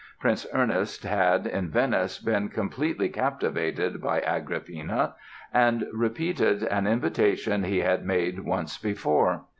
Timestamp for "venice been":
1.69-2.49